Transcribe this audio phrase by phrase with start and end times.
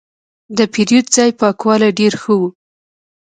[0.57, 2.41] د پیرود ځای پاکوالی ډېر ښه و.